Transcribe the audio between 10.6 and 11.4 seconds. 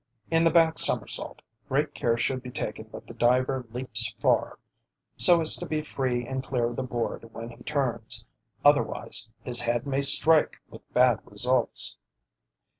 with bad